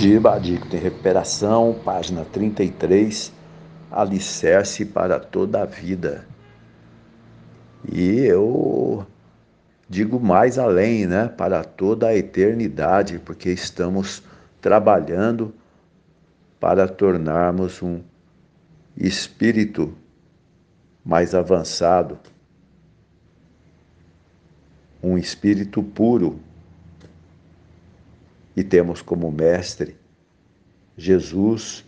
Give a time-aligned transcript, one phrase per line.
[0.00, 3.34] Diba Adicto em Recuperação, página 33,
[3.90, 6.26] Alicerce para toda a vida.
[7.86, 9.06] E eu
[9.86, 11.28] digo mais além, né?
[11.28, 14.22] Para toda a eternidade, porque estamos
[14.58, 15.52] trabalhando
[16.58, 18.00] para tornarmos um
[18.96, 19.94] espírito
[21.04, 22.18] mais avançado,
[25.02, 26.40] um espírito puro
[28.56, 29.96] e temos como mestre
[30.96, 31.84] Jesus,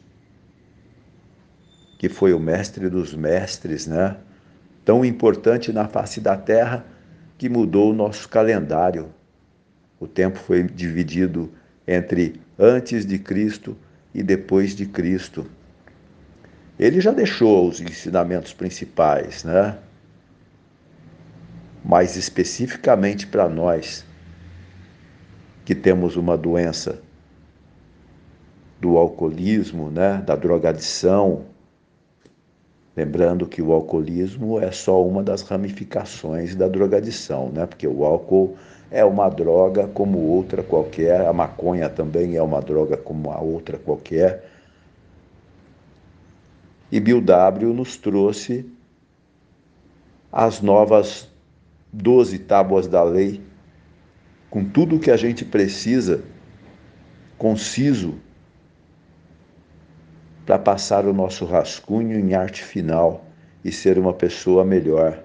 [1.99, 4.17] que foi o mestre dos mestres, né?
[4.85, 6.85] Tão importante na face da terra
[7.39, 9.13] que mudou o nosso calendário.
[10.01, 11.53] O tempo foi dividido
[11.87, 13.77] entre antes de Cristo
[14.15, 15.47] e depois de Cristo.
[16.79, 19.79] Ele já deixou os ensinamentos principais, né?
[21.85, 24.05] Mais especificamente para nós,
[25.65, 27.01] que temos uma doença
[28.81, 31.43] do alcoolismo, né, da drogadição.
[32.97, 37.65] Lembrando que o alcoolismo é só uma das ramificações da drogadição, né?
[37.65, 38.57] Porque o álcool
[38.91, 43.79] é uma droga como outra qualquer, a maconha também é uma droga como a outra
[43.79, 44.45] qualquer.
[46.91, 48.67] E Bill W nos trouxe
[50.31, 51.27] as novas
[51.91, 53.41] doze tábuas da lei
[54.53, 56.23] com tudo o que a gente precisa,
[57.39, 58.17] conciso,
[60.45, 63.25] para passar o nosso rascunho em arte final
[63.65, 65.25] e ser uma pessoa melhor.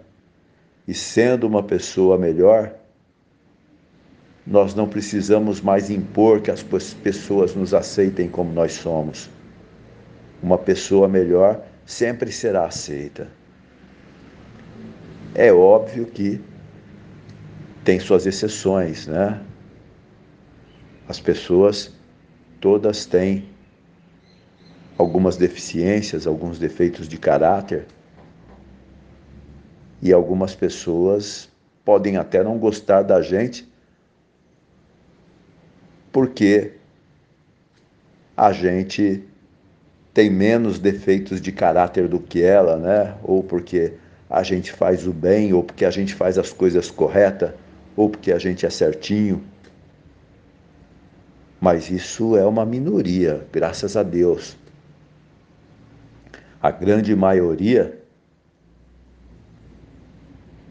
[0.88, 2.74] E sendo uma pessoa melhor,
[4.46, 9.30] nós não precisamos mais impor que as pessoas nos aceitem como nós somos.
[10.42, 13.28] Uma pessoa melhor sempre será aceita.
[15.36, 16.42] É óbvio que
[17.88, 19.42] tem suas exceções, né?
[21.08, 21.94] As pessoas
[22.60, 23.48] todas têm
[24.98, 27.86] algumas deficiências, alguns defeitos de caráter.
[30.02, 31.50] E algumas pessoas
[31.86, 33.66] podem até não gostar da gente
[36.12, 36.74] porque
[38.36, 39.24] a gente
[40.14, 43.16] tem menos defeitos de caráter do que ela, né?
[43.24, 43.94] Ou porque
[44.30, 47.54] a gente faz o bem, ou porque a gente faz as coisas corretas
[47.98, 49.44] ou porque a gente é certinho.
[51.60, 54.56] Mas isso é uma minoria, graças a Deus.
[56.62, 58.00] A grande maioria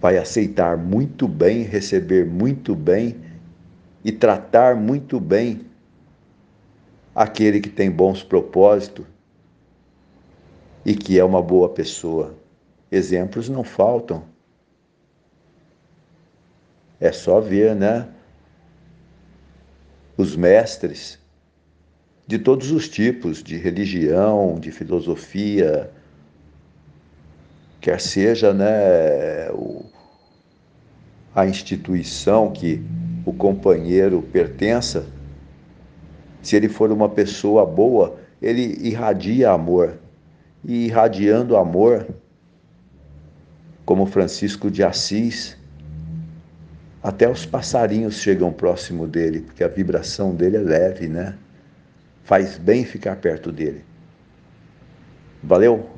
[0.00, 3.16] vai aceitar muito bem, receber muito bem
[4.04, 5.62] e tratar muito bem
[7.12, 9.04] aquele que tem bons propósitos
[10.84, 12.34] e que é uma boa pessoa.
[12.92, 14.35] Exemplos não faltam.
[17.00, 18.08] É só ver, né?
[20.16, 21.18] Os mestres
[22.26, 25.90] de todos os tipos, de religião, de filosofia,
[27.80, 29.84] quer seja né, o,
[31.32, 32.84] a instituição que
[33.24, 35.06] o companheiro pertença,
[36.42, 39.98] se ele for uma pessoa boa, ele irradia amor.
[40.64, 42.08] E irradiando amor,
[43.84, 45.56] como Francisco de Assis,
[47.06, 51.36] até os passarinhos chegam próximo dele, porque a vibração dele é leve, né?
[52.24, 53.84] Faz bem ficar perto dele.
[55.40, 55.88] Valeu?